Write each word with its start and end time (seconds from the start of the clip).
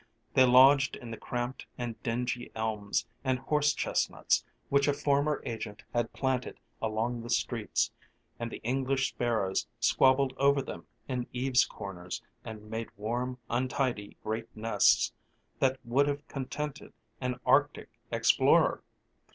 They 0.33 0.45
lodged 0.47 0.95
in 0.95 1.11
the 1.11 1.15
cramped 1.17 1.67
and 1.77 2.01
dingy 2.01 2.51
elms 2.55 3.05
and 3.23 3.37
horse 3.37 3.71
chestnuts 3.71 4.43
which 4.69 4.87
a 4.87 4.93
former 4.93 5.43
agent 5.45 5.83
had 5.93 6.11
planted 6.11 6.59
along 6.81 7.21
the 7.21 7.29
streets, 7.29 7.91
and 8.39 8.49
the 8.49 8.63
English 8.63 9.09
sparrows 9.09 9.67
squabbled 9.79 10.33
over 10.37 10.63
them 10.63 10.87
in 11.07 11.27
eaves 11.33 11.65
corners 11.65 12.23
and 12.43 12.67
made 12.67 12.89
warm, 12.97 13.37
untidy 13.47 14.17
great 14.23 14.47
nests 14.57 15.13
that 15.59 15.77
would 15.85 16.07
have 16.07 16.27
contented 16.27 16.93
an 17.19 17.39
Arctic 17.45 17.89
explorer. 18.11 18.83